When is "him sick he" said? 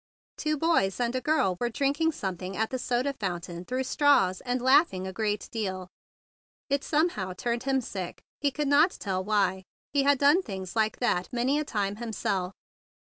7.65-8.49